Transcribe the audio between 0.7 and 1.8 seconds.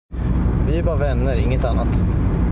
är bara vänner, inget